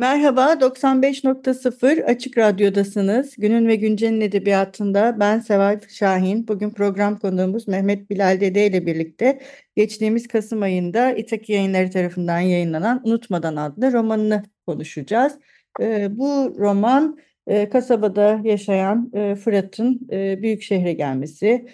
[0.00, 3.36] Merhaba, 95.0 Açık Radyo'dasınız.
[3.36, 6.48] Günün ve Güncel'in edebiyatında ben Seval Şahin.
[6.48, 9.40] Bugün program konuğumuz Mehmet Bilal Dede ile birlikte
[9.76, 15.38] geçtiğimiz Kasım ayında İtaki Yayınları tarafından yayınlanan Unutmadan adlı romanını konuşacağız.
[15.80, 21.66] Ee, bu roman e, kasabada yaşayan e, Fırat'ın e, büyük şehre gelmesi,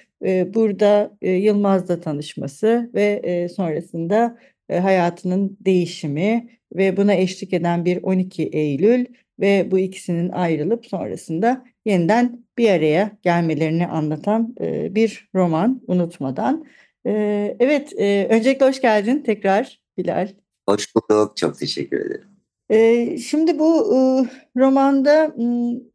[0.54, 9.04] burada Yılmaz'la tanışması ve sonrasında hayatının değişimi ve buna eşlik eden bir 12 Eylül
[9.40, 16.66] ve bu ikisinin ayrılıp sonrasında yeniden bir araya gelmelerini anlatan e, bir roman unutmadan.
[17.06, 17.10] E,
[17.60, 20.28] evet, e, öncelikle hoş geldin tekrar Bilal.
[20.68, 22.28] Hoş bulduk, çok teşekkür ederim.
[22.70, 23.98] E, şimdi bu e,
[24.60, 25.34] romanda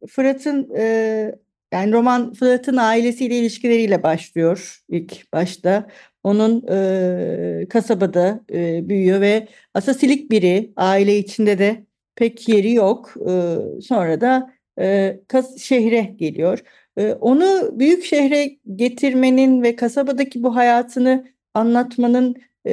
[0.08, 1.34] Fırat'ın e,
[1.72, 5.88] yani roman Fırat'ın ailesiyle ilişkileriyle başlıyor ilk başta.
[6.24, 13.14] Onun e, kasabada e, büyüyor ve asasilik biri aile içinde de pek yeri yok.
[13.30, 16.58] E, sonra da e, kas, şehre geliyor.
[16.96, 22.36] E, onu büyük şehre getirmenin ve kasabadaki bu hayatını anlatmanın
[22.66, 22.72] e,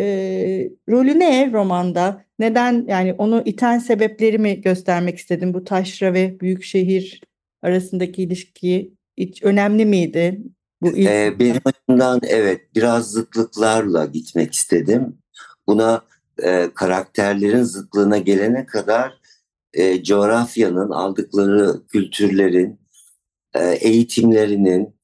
[0.90, 2.26] rolü ne romanda?
[2.40, 5.54] Neden yani onu iten sebepleri mi göstermek istedim?
[5.54, 7.22] Bu taşra ve büyük şehir
[7.62, 10.42] arasındaki ilişki hiç önemli miydi?
[10.82, 11.08] Bu ilk...
[11.08, 15.18] ee, benim açımdan evet biraz zıtlıklarla gitmek istedim.
[15.68, 16.02] Buna
[16.44, 19.20] e, karakterlerin zıtlığına gelene kadar
[19.74, 22.80] e, coğrafyanın aldıkları kültürlerin,
[23.54, 24.96] e, eğitimlerinin,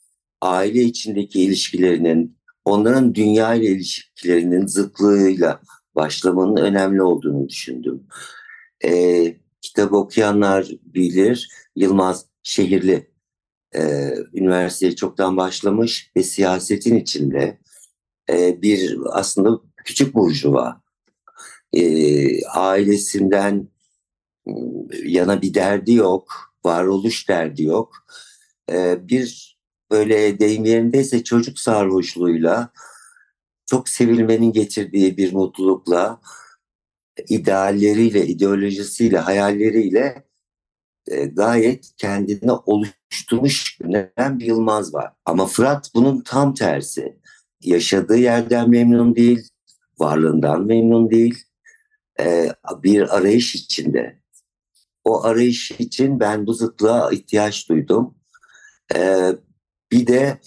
[0.41, 5.61] aile içindeki ilişkilerinin, onların dünya ile ilişkilerinin zıtlığıyla
[5.95, 8.03] başlamanın önemli olduğunu düşündüm.
[8.83, 13.09] E, kitap okuyanlar bilir, Yılmaz Şehirli
[13.75, 17.59] e, üniversiteye çoktan başlamış ve siyasetin içinde
[18.29, 20.81] e, bir aslında küçük burjuva
[21.73, 23.67] e, ailesinden
[25.03, 27.93] yana bir derdi yok, varoluş derdi yok.
[28.71, 29.57] E, bir
[29.91, 32.71] böyle deyim yerindeyse çocuk sarhoşluğuyla
[33.65, 36.21] çok sevilmenin getirdiği bir mutlulukla
[37.29, 40.24] idealleriyle, ideolojisiyle, hayalleriyle
[41.07, 45.13] e, gayet kendine oluşturmuş bir Yılmaz var.
[45.25, 47.19] Ama Fırat bunun tam tersi.
[47.61, 49.49] Yaşadığı yerden memnun değil,
[49.99, 51.43] varlığından memnun değil.
[52.19, 52.49] E,
[52.83, 54.19] bir arayış içinde.
[55.03, 58.15] O arayış için ben bu zıtlığa ihtiyaç duydum.
[58.95, 59.29] E,
[59.91, 60.39] bir de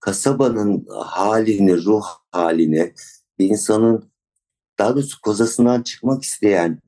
[0.00, 2.94] kasabanın halini, ruh halini,
[3.38, 4.12] bir insanın
[4.78, 6.80] daha doğrusu kozasından çıkmak isteyen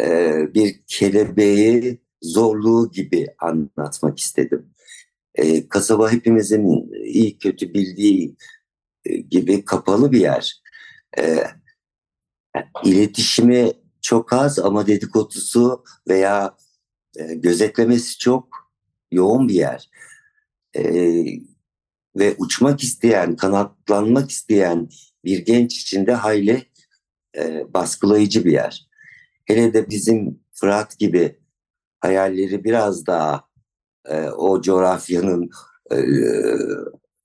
[0.00, 4.70] e, bir kelebeği zorluğu gibi anlatmak istedim.
[5.34, 8.36] E, kasaba hepimizin iyi kötü bildiği
[9.04, 10.62] e, gibi kapalı bir yer.
[11.18, 11.44] E,
[12.84, 16.56] iletişimi çok az ama dedikodusu veya
[17.16, 18.48] e, gözetlemesi çok
[19.12, 19.90] yoğun bir yer.
[20.76, 20.82] E,
[22.16, 24.88] ve uçmak isteyen, kanatlanmak isteyen
[25.24, 26.66] bir genç için de hayli
[27.36, 28.88] e, baskılayıcı bir yer.
[29.44, 31.38] Hele de bizim Fırat gibi
[32.00, 33.44] hayalleri biraz daha
[34.08, 35.50] e, o coğrafyanın
[35.90, 35.96] e,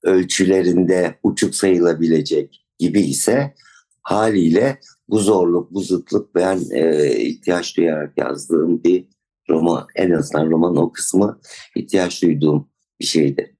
[0.02, 3.54] ölçülerinde uçuk sayılabilecek gibi ise
[4.02, 9.08] haliyle bu zorluk, bu zıtlık ben e, ihtiyaç duyarak yazdığım bir
[9.50, 11.40] roman, en azından romanın o kısmı
[11.76, 12.68] ihtiyaç duyduğum
[13.00, 13.56] bir şeydi.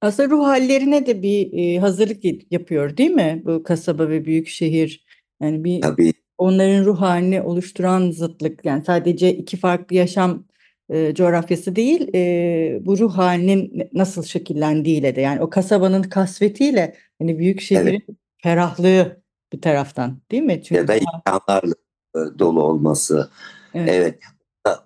[0.00, 5.04] Aslında ruh hallerine de bir e, hazırlık yapıyor değil mi bu kasaba ve büyük şehir?
[5.42, 6.12] Yani bir Tabii.
[6.38, 10.44] onların ruh halini oluşturan zıtlık yani sadece iki farklı yaşam
[10.90, 17.38] e, coğrafyası değil e, bu ruh halinin nasıl şekillendiğiyle de yani o kasabanın kasvetiyle hani
[17.38, 18.02] büyük şehrin evet.
[18.42, 20.62] ferahlığı bir taraftan değil mi?
[20.62, 21.74] Çünkü ya da imkanlarla
[22.16, 23.30] e, dolu olması.
[23.74, 23.88] Evet.
[23.88, 24.18] evet.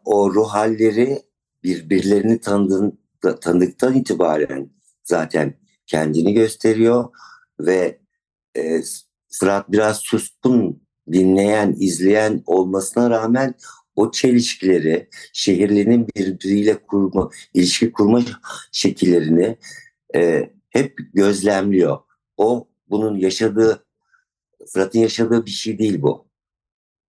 [0.05, 1.23] O ruh halleri
[1.63, 2.99] birbirlerini tanıdığın,
[3.41, 4.71] tanıdıktan itibaren
[5.05, 5.55] zaten
[5.87, 7.05] kendini gösteriyor
[7.61, 7.99] ve
[8.57, 8.81] e,
[9.29, 10.83] Fırat biraz suskun
[11.13, 13.55] dinleyen, izleyen olmasına rağmen
[13.97, 18.23] o çelişkileri, şehirlerin birbiriyle kurma, ilişki kurma
[18.73, 19.57] şekillerini
[20.15, 21.99] e, hep gözlemliyor.
[22.37, 23.87] O bunun yaşadığı,
[24.73, 26.27] Fırat'ın yaşadığı bir şey değil bu.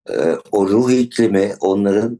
[0.10, 2.20] Ee, o ruh iklimi, onların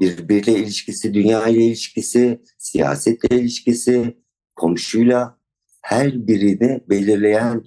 [0.00, 4.16] birbiriyle ilişkisi, dünya ile ilişkisi, siyasetle ilişkisi,
[4.56, 5.38] komşuyla
[5.82, 7.64] her birini belirleyen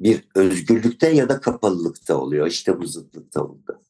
[0.00, 2.46] bir özgürlükte ya da kapalılıkta oluyor.
[2.46, 3.82] İşte bu zıtlıkta oldu.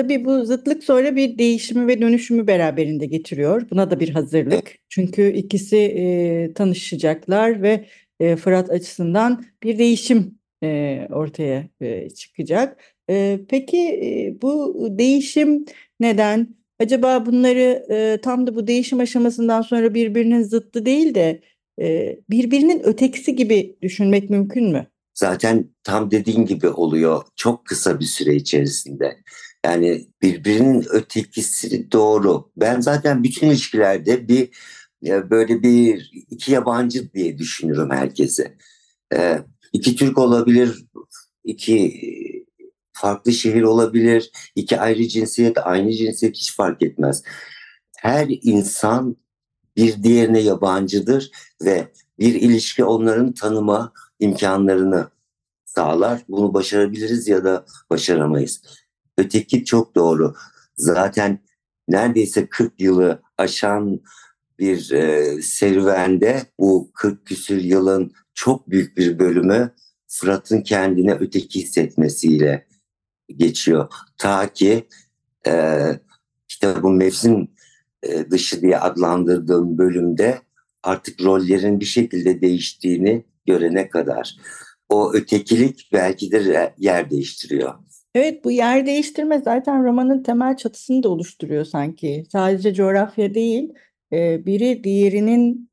[0.00, 3.70] Tabii bu zıtlık sonra bir değişimi ve dönüşümü beraberinde getiriyor.
[3.70, 4.76] Buna da bir hazırlık.
[4.88, 7.86] Çünkü ikisi e, tanışacaklar ve
[8.20, 12.82] e, Fırat açısından bir değişim e, ortaya e, çıkacak.
[13.10, 15.64] E, peki e, bu değişim
[16.00, 16.54] neden?
[16.78, 21.40] Acaba bunları e, tam da bu değişim aşamasından sonra birbirinin zıttı değil de
[21.80, 24.86] e, birbirinin ötekisi gibi düşünmek mümkün mü?
[25.14, 29.16] Zaten tam dediğin gibi oluyor çok kısa bir süre içerisinde.
[29.64, 32.50] Yani birbirinin ötekisi doğru.
[32.56, 34.50] Ben zaten bütün ilişkilerde bir
[35.02, 38.56] böyle bir iki yabancı diye düşünürüm herkese.
[39.12, 39.38] Ee,
[39.72, 40.86] iki Türk olabilir,
[41.44, 42.00] iki
[42.92, 47.22] farklı şehir olabilir, iki ayrı cinsiyet, aynı cinsiyet hiç fark etmez.
[47.98, 49.16] Her insan
[49.76, 51.30] bir diğerine yabancıdır
[51.64, 55.10] ve bir ilişki onların tanıma imkanlarını
[55.64, 56.20] sağlar.
[56.28, 58.62] Bunu başarabiliriz ya da başaramayız.
[59.20, 60.34] Öteki çok doğru.
[60.76, 61.38] Zaten
[61.88, 64.00] neredeyse 40 yılı aşan
[64.58, 69.74] bir e, serüvende bu 40 küsür yılın çok büyük bir bölümü
[70.08, 72.66] Fırat'ın kendine öteki hissetmesiyle
[73.36, 73.88] geçiyor.
[74.18, 74.88] Ta ki
[75.46, 75.84] e,
[76.48, 77.48] kitabın mevsim
[78.02, 80.40] e, dışı diye adlandırdığım bölümde
[80.82, 84.36] artık rollerin bir şekilde değiştiğini görene kadar.
[84.88, 87.74] O ötekilik belki de yer değiştiriyor.
[88.14, 92.24] Evet bu yer değiştirme zaten romanın temel çatısını da oluşturuyor sanki.
[92.32, 93.72] Sadece coğrafya değil,
[94.12, 95.70] biri diğerinin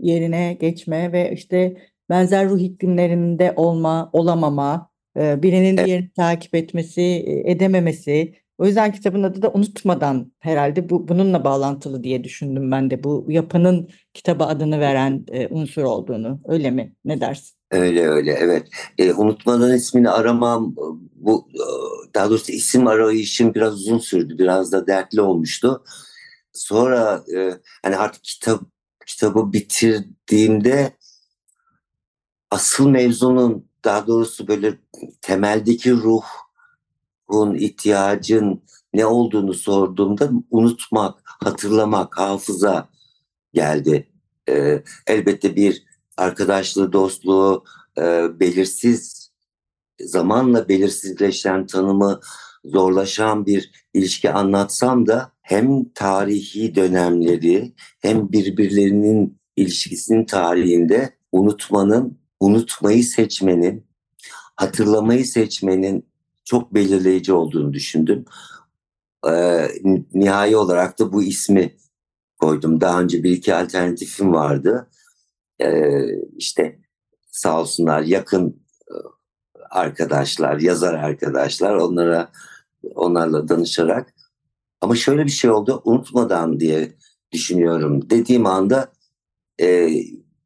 [0.00, 1.76] yerine geçme ve işte
[2.10, 7.02] benzer ruh iklimlerinde olma, olamama, birinin diğerini takip etmesi,
[7.44, 8.34] edememesi.
[8.58, 13.26] O yüzden kitabın adı da unutmadan herhalde bu bununla bağlantılı diye düşündüm ben de bu
[13.28, 16.40] yapının kitaba adını veren unsur olduğunu.
[16.44, 16.94] Öyle mi?
[17.04, 17.59] Ne dersin?
[17.70, 18.68] Öyle öyle evet.
[18.98, 20.74] E, unutmadan ismini aramam
[21.14, 21.48] bu
[22.14, 24.38] daha doğrusu isim arayışım biraz uzun sürdü.
[24.38, 25.84] Biraz da dertli olmuştu.
[26.52, 27.50] Sonra e,
[27.82, 28.60] hani artık kitap
[29.06, 30.96] kitabı bitirdiğimde
[32.50, 34.78] asıl mevzunun daha doğrusu böyle
[35.22, 38.62] temeldeki ruhun ihtiyacın
[38.94, 42.88] ne olduğunu sorduğumda unutmak, hatırlamak, hafıza
[43.54, 44.08] geldi.
[44.48, 45.84] Ee, elbette bir
[46.20, 47.64] arkadaşlığı, dostluğu
[47.98, 48.02] e,
[48.40, 49.30] belirsiz
[50.00, 52.20] zamanla belirsizleşen tanımı
[52.64, 63.86] zorlaşan bir ilişki anlatsam da hem tarihi dönemleri hem birbirlerinin ilişkisinin tarihinde unutmanın, unutmayı seçmenin,
[64.56, 66.06] hatırlamayı seçmenin
[66.44, 68.24] çok belirleyici olduğunu düşündüm.
[69.28, 69.68] Ee,
[70.14, 71.76] nihai olarak da bu ismi
[72.38, 72.80] koydum.
[72.80, 74.90] Daha önce bir iki alternatifim vardı.
[75.62, 76.78] Ee, işte
[77.30, 78.94] sağ olsunlar yakın e,
[79.70, 82.32] arkadaşlar, yazar arkadaşlar onlara
[82.94, 84.14] onlarla danışarak
[84.80, 86.92] ama şöyle bir şey oldu unutmadan diye
[87.32, 88.92] düşünüyorum dediğim anda
[89.60, 89.88] e,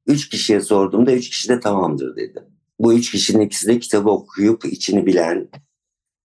[0.06, 2.44] üç kişiye sorduğumda üç kişi de tamamdır dedi.
[2.78, 5.48] Bu üç kişinin ikisi de kitabı okuyup içini bilen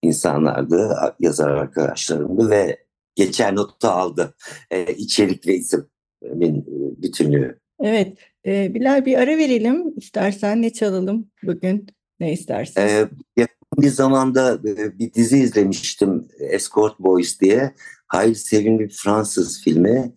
[0.02, 4.34] insanlardı, yazar arkadaşlarımdı ve geçen notu aldı.
[4.70, 7.60] E, içerik ve isimin e, bütünlüğü.
[7.80, 11.86] Evet, e, Bilal bir ara verelim istersen ne çalalım bugün
[12.20, 12.88] ne istersen.
[12.88, 17.74] E, yakın bir zamanda e, bir dizi izlemiştim Escort Boys diye.
[18.06, 20.12] Hayli sevimli bir Fransız filmi.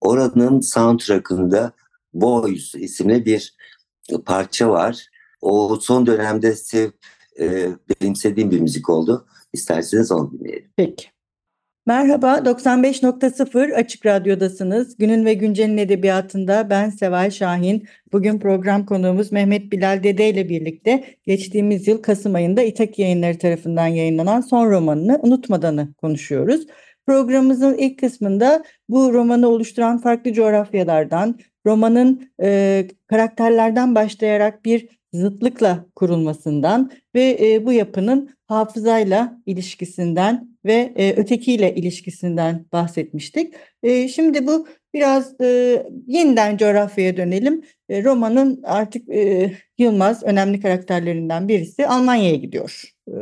[0.00, 1.72] Oranın soundtrackında
[2.14, 3.56] Boys isimli bir
[4.24, 5.08] parça var.
[5.40, 6.90] O son dönemde sev,
[7.40, 7.68] e,
[8.00, 9.26] benimsediğim bir müzik oldu.
[9.52, 10.70] İsterseniz onu dinleyelim.
[10.76, 11.15] Peki.
[11.88, 14.96] Merhaba, 95.0 Açık Radyo'dasınız.
[14.96, 17.88] Günün ve Güncel'in edebiyatında ben Seval Şahin.
[18.12, 23.86] Bugün program konuğumuz Mehmet Bilal Dede ile birlikte geçtiğimiz yıl Kasım ayında İtak Yayınları tarafından
[23.86, 26.66] yayınlanan son romanını Unutmadan'ı konuşuyoruz.
[27.06, 36.90] Programımızın ilk kısmında bu romanı oluşturan farklı coğrafyalardan, romanın e, karakterlerden başlayarak bir zıtlıkla kurulmasından
[37.14, 43.54] ve e, bu yapının hafızayla ilişkisinden ve e, ötekiyle ilişkisinden bahsetmiştik.
[43.82, 47.62] E, şimdi bu biraz e, yeniden coğrafyaya dönelim.
[47.88, 53.12] E, romanın artık e, Yılmaz önemli karakterlerinden birisi Almanya'ya gidiyor e,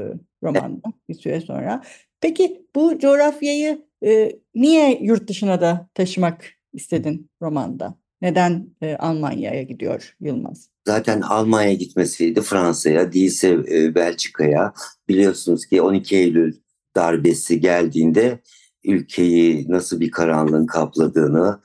[0.42, 1.82] romanda bir süre sonra.
[2.20, 7.94] Peki bu coğrafyayı e, niye yurt dışına da taşımak istedin romanda?
[8.22, 10.73] Neden e, Almanya'ya gidiyor Yılmaz?
[10.86, 14.72] Zaten Almanya'ya gitmesiydi Fransa'ya değilse e, Belçika'ya.
[15.08, 16.56] Biliyorsunuz ki 12 Eylül
[16.96, 18.40] darbesi geldiğinde
[18.84, 21.60] ülkeyi nasıl bir karanlığın kapladığını,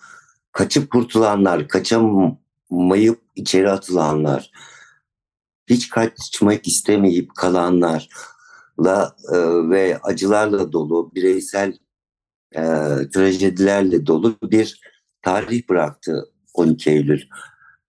[0.52, 4.52] kaçıp kurtulanlar, kaçamayıp içeri atılanlar,
[5.68, 9.38] hiç kaçmak istemeyip kalanlarla e,
[9.70, 11.78] ve acılarla dolu, bireysel
[12.52, 12.62] e,
[13.14, 14.82] trajedilerle dolu bir
[15.22, 17.22] tarih bıraktı 12 Eylül.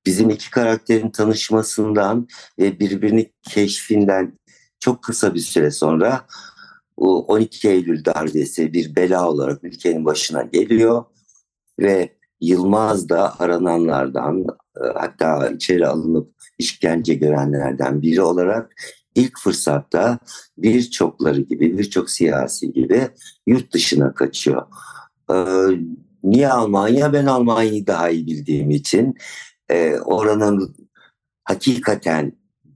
[0.06, 2.28] Bizim iki karakterin tanışmasından
[2.58, 4.38] ve birbirini keşfinden
[4.80, 6.26] çok kısa bir süre sonra
[6.96, 11.04] 12 Eylül darbesi bir bela olarak ülkenin başına geliyor
[11.80, 14.44] ve Yılmaz da arananlardan
[14.76, 18.72] e, hatta içeri alınıp işkence görenlerden biri olarak
[19.14, 20.18] ilk fırsatta
[20.58, 23.08] birçokları gibi birçok siyasi gibi
[23.46, 24.62] yurt dışına kaçıyor.
[25.30, 25.34] Ee,
[26.22, 27.12] niye Almanya?
[27.12, 29.14] Ben Almanya'yı daha iyi bildiğim için
[29.70, 30.76] e, oranın
[31.44, 32.32] hakikaten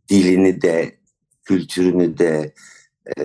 [0.09, 0.99] dilini de
[1.45, 2.55] kültürünü de
[3.19, 3.23] e,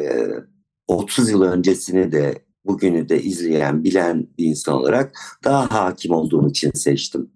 [0.87, 6.71] 30 yıl öncesini de bugünü de izleyen, bilen bir insan olarak daha hakim olduğum için
[6.71, 7.31] seçtim.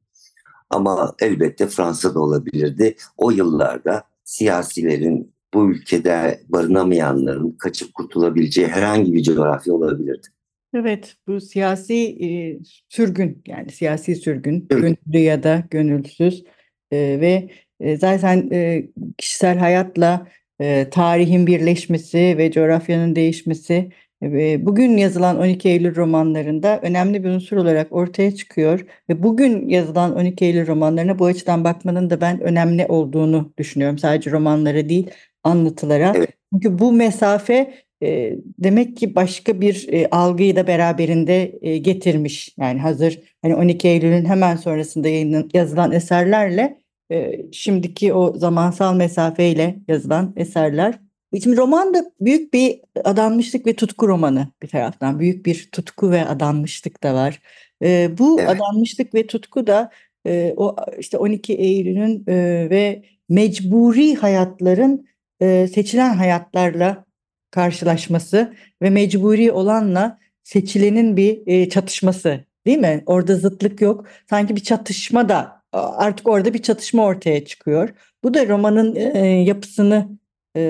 [0.69, 2.95] Ama elbette Fransa'da olabilirdi.
[3.17, 10.27] O yıllarda siyasilerin bu ülkede barınamayanların kaçıp kurtulabileceği herhangi bir coğrafya olabilirdi.
[10.73, 16.43] Evet, bu siyasi e, sürgün yani siyasi sürgün, gönüllü ya da gönülsüz
[16.91, 17.49] e, ve
[17.79, 18.85] e, zaten e,
[19.17, 20.27] kişisel hayatla
[20.61, 23.91] e, tarihin birleşmesi ve coğrafyanın değişmesi
[24.23, 30.15] e, bugün yazılan 12 Eylül romanlarında önemli bir unsur olarak ortaya çıkıyor ve bugün yazılan
[30.15, 33.97] 12 Eylül romanlarına bu açıdan bakmanın da ben önemli olduğunu düşünüyorum.
[33.97, 35.09] Sadece romanlara değil,
[35.43, 36.13] anlatılara.
[36.15, 36.29] Evet.
[36.53, 42.55] Çünkü bu mesafe e, demek ki başka bir e, algıyı da beraberinde e, getirmiş.
[42.59, 46.77] Yani hazır hani 12 Eylül'ün hemen sonrasında yayınlan, yazılan eserlerle
[47.11, 50.99] e, şimdiki o zamansal mesafeyle yazılan eserler.
[51.43, 55.19] Şimdi roman da büyük bir adanmışlık ve tutku romanı bir taraftan.
[55.19, 57.39] Büyük bir tutku ve adanmışlık da var.
[57.83, 58.49] E, bu evet.
[58.49, 59.89] adanmışlık ve tutku da
[60.27, 65.07] e, o işte 12 Eylül'ün e, ve mecburi hayatların
[65.41, 67.02] e, seçilen hayatlarla
[67.53, 73.03] karşılaşması ve mecburi olanla seçilenin bir e, çatışması değil mi?
[73.05, 74.05] Orada zıtlık yok.
[74.29, 77.89] Sanki bir çatışma da artık orada bir çatışma ortaya çıkıyor.
[78.23, 80.09] Bu da romanın e, yapısını
[80.55, 80.61] e,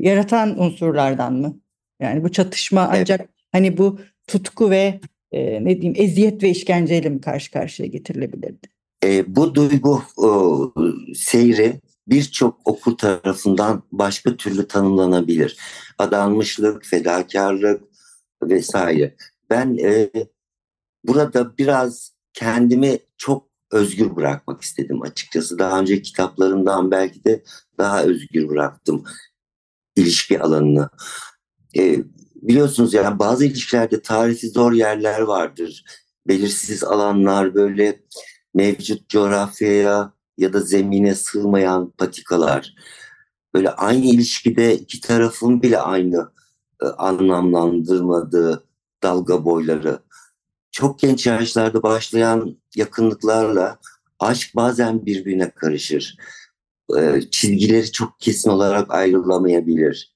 [0.00, 1.60] yaratan unsurlardan mı?
[2.00, 3.30] Yani bu çatışma ancak evet.
[3.52, 5.00] hani bu tutku ve
[5.32, 8.68] e, ne diyeyim eziyet ve işkenceyle mi karşı karşıya getirilebilirdi?
[9.04, 10.28] E, bu duygu e,
[11.14, 15.56] seyri birçok okur tarafından başka türlü tanımlanabilir.
[15.98, 17.82] Adanmışlık, fedakarlık
[18.42, 19.16] vesaire.
[19.50, 20.10] Ben e,
[21.04, 25.58] burada biraz kendimi çok özgür bırakmak istedim açıkçası.
[25.58, 27.42] Daha önce kitaplarımdan belki de
[27.78, 29.04] daha özgür bıraktım
[29.96, 30.88] ilişki alanını.
[31.76, 31.96] E,
[32.34, 35.84] biliyorsunuz yani bazı ilişkilerde tarihi zor yerler vardır.
[36.28, 38.00] Belirsiz alanlar böyle
[38.54, 42.74] mevcut coğrafyaya ya da zemine sığmayan patikalar.
[43.54, 46.32] Böyle aynı ilişkide iki tarafın bile aynı
[46.82, 48.64] e, anlamlandırmadığı
[49.02, 49.98] dalga boyları.
[50.72, 53.78] Çok genç yaşlarda başlayan yakınlıklarla
[54.18, 56.16] aşk bazen birbirine karışır.
[56.98, 60.14] E, çizgileri çok kesin olarak ayrılamayabilir.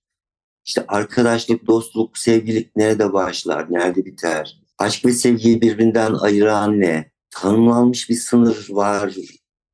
[0.64, 4.62] İşte arkadaşlık, dostluk, sevgilik nerede başlar, nerede biter?
[4.79, 7.12] Aşk ve sevgiyi birbirinden ayıran ne?
[7.31, 9.14] Tanımlanmış bir sınır var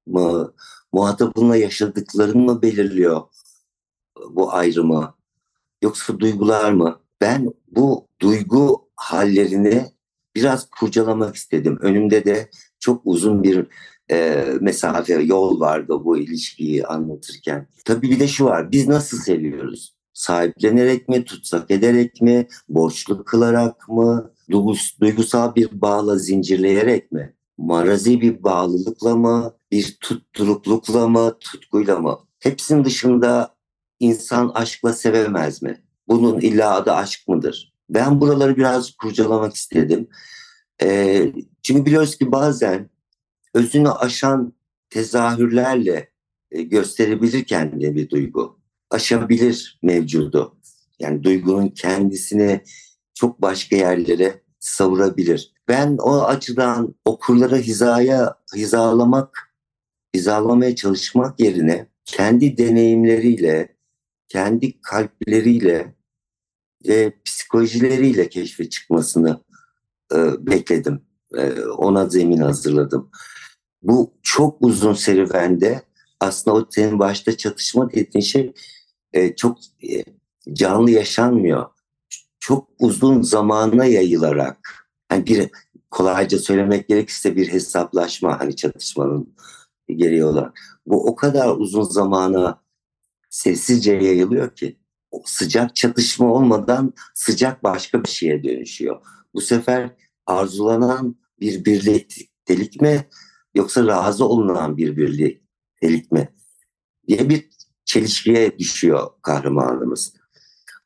[0.08, 0.54] mı?
[0.92, 3.22] Muhatabınla yaşadıkların mı belirliyor
[4.30, 5.14] bu ayrımı?
[5.82, 7.00] Yoksa duygular mı?
[7.20, 9.86] Ben bu duygu hallerini
[10.34, 11.78] biraz kurcalamak istedim.
[11.80, 12.50] Önümde de
[12.80, 13.66] çok uzun bir
[14.10, 17.66] e, mesafe, yol vardı bu ilişkiyi anlatırken.
[17.84, 19.94] Tabii bir de şu var, biz nasıl seviyoruz?
[20.12, 24.32] Sahiplenerek mi, tutsak ederek mi, borçlu kılarak mı,
[25.00, 27.34] duygusal bir bağla zincirleyerek mi?
[27.58, 32.18] Marazi bir bağlılıkla mı, bir tutturuklukla mı, tutkuyla mı?
[32.38, 33.56] Hepsinin dışında
[34.00, 35.82] insan aşkla sevemez mi?
[36.08, 37.74] Bunun illa adı aşk mıdır?
[37.90, 40.08] Ben buraları biraz kurcalamak istedim.
[40.82, 42.90] E, çünkü biliyoruz ki bazen
[43.54, 44.52] özünü aşan
[44.90, 46.08] tezahürlerle
[46.50, 48.58] e, gösterebilir kendine bir duygu.
[48.90, 50.56] Aşabilir mevcudu.
[50.98, 52.60] Yani duygunun kendisini
[53.14, 55.52] çok başka yerlere savurabilir.
[55.68, 59.54] Ben o açıdan okurları hizaya hizalamak,
[60.14, 63.76] hizalamaya çalışmak yerine kendi deneyimleriyle,
[64.28, 65.94] kendi kalpleriyle
[66.88, 69.44] ve psikolojileriyle keşfe çıkmasını
[70.14, 71.02] e, bekledim.
[71.36, 73.10] E, ona zemin hazırladım.
[73.82, 75.82] Bu çok uzun serüvende
[76.20, 78.52] aslında o senin başta çatışma dediğin şey
[79.12, 79.58] e, çok
[79.90, 80.04] e,
[80.52, 81.66] canlı yaşanmıyor.
[82.48, 84.58] Çok uzun zamana yayılarak
[85.08, 85.50] hani bir
[85.90, 89.34] kolayca söylemek gerekirse bir hesaplaşma hani çatışmanın
[89.88, 90.60] gereği olarak.
[90.86, 92.62] Bu o kadar uzun zamana
[93.30, 94.78] sessizce yayılıyor ki
[95.10, 99.00] o sıcak çatışma olmadan sıcak başka bir şeye dönüşüyor.
[99.34, 99.90] Bu sefer
[100.26, 103.08] arzulanan bir birliktelik mi
[103.54, 106.28] yoksa razı olunan bir birliktelik mi
[107.08, 107.48] diye bir
[107.84, 110.14] çelişkiye düşüyor kahramanımız.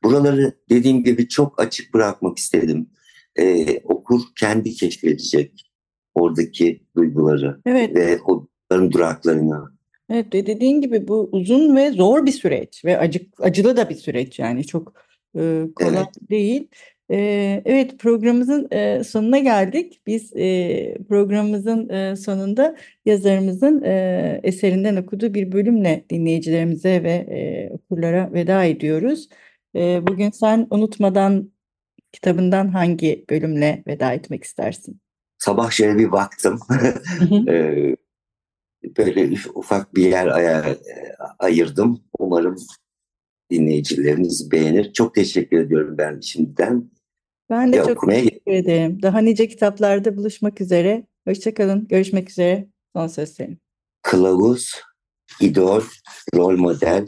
[0.03, 2.89] Buraları dediğim gibi çok açık bırakmak istedim.
[3.35, 5.71] Ee, okur kendi keşfedecek
[6.15, 7.95] oradaki duyguları evet.
[7.95, 9.73] ve onların duraklarını.
[10.09, 14.39] Evet dediğin gibi bu uzun ve zor bir süreç ve acı, acılı da bir süreç
[14.39, 14.93] yani çok
[15.35, 16.29] e, kolay evet.
[16.29, 16.67] değil.
[17.11, 17.17] E,
[17.65, 20.01] evet programımızın e, sonuna geldik.
[20.07, 23.81] Biz e, programımızın sonunda yazarımızın
[24.43, 29.29] eserinden okuduğu bir bölümle dinleyicilerimize ve okurlara veda ediyoruz.
[29.75, 31.51] E, bugün sen unutmadan
[32.11, 35.01] kitabından hangi bölümle veda etmek istersin?
[35.37, 36.59] Sabah şöyle bir baktım.
[37.47, 37.95] e,
[38.97, 40.77] böyle ufak bir yer aya,
[41.39, 42.03] ayırdım.
[42.19, 42.55] Umarım
[43.51, 44.93] dinleyicileriniz beğenir.
[44.93, 46.91] Çok teşekkür ediyorum ben şimdiden.
[47.49, 48.19] Ben de çok okumaya...
[48.19, 49.01] teşekkür ederim.
[49.01, 51.07] Daha nice kitaplarda buluşmak üzere.
[51.27, 51.87] Hoşçakalın.
[51.87, 52.67] Görüşmek üzere.
[52.95, 53.59] Son söz senin.
[54.01, 54.81] Kılavuz,
[55.41, 55.81] idol,
[56.35, 57.07] rol model,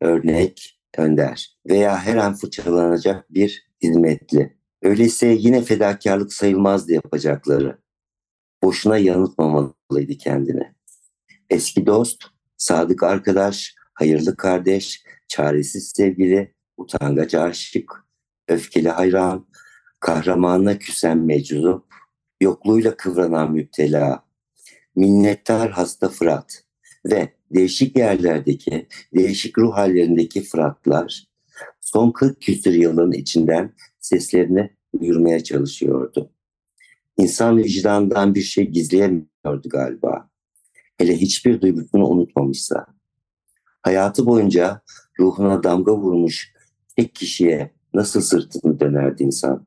[0.00, 4.56] örnek, önder veya her an fırçalanacak bir hizmetli.
[4.82, 7.78] Öyleyse yine fedakarlık sayılmazdı yapacakları.
[8.62, 10.74] Boşuna yanıltmamalıydı kendine.
[11.50, 12.24] Eski dost,
[12.56, 18.04] sadık arkadaş, hayırlı kardeş, çaresiz sevgili, utangaç aşık,
[18.48, 19.46] öfkeli hayran,
[20.00, 21.84] kahramanına küsen meczup,
[22.40, 24.24] yokluğuyla kıvranan müptela,
[24.96, 26.65] minnettar hasta Fırat
[27.10, 31.26] ve değişik yerlerdeki, değişik ruh hallerindeki Fıratlar
[31.80, 36.30] son 40 küsur yılın içinden seslerini duyurmaya çalışıyordu.
[37.18, 40.30] İnsan vicdanından bir şey gizleyemiyordu galiba
[40.98, 42.86] hele hiçbir duygusunu unutmamışsa,
[43.82, 44.80] hayatı boyunca
[45.20, 46.52] ruhuna damga vurmuş
[46.96, 49.66] tek kişiye nasıl sırtını dönerdi insan?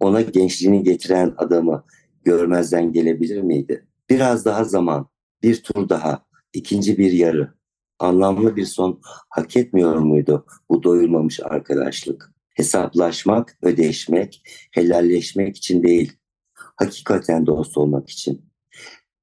[0.00, 1.84] Ona gençliğini getiren adamı
[2.24, 3.86] görmezden gelebilir miydi?
[4.10, 5.08] Biraz daha zaman,
[5.42, 7.54] bir tur daha, ikinci bir yarı.
[7.98, 12.32] Anlamlı bir son hak etmiyor muydu bu doyulmamış arkadaşlık?
[12.54, 16.12] Hesaplaşmak, ödeşmek, helalleşmek için değil,
[16.52, 18.50] hakikaten dost olmak için.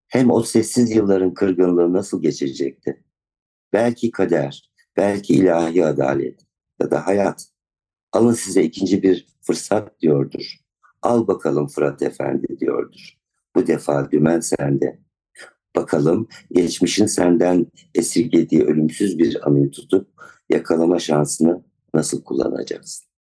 [0.08, 3.04] Hem o sessiz yılların kırgınlığı nasıl geçecekti?
[3.74, 6.40] Belki kader, belki ilahi adalet
[6.82, 7.48] ya da hayat.
[8.12, 10.58] Alın size ikinci bir fırsat diyordur.
[11.02, 13.18] Al bakalım Fırat Efendi diyordur.
[13.56, 15.07] Bu defa dümen sende.
[15.78, 20.08] Bakalım geçmişin senden esirgediği ölümsüz bir anıyı tutup
[20.50, 21.64] yakalama şansını
[21.94, 23.07] nasıl kullanacaksın?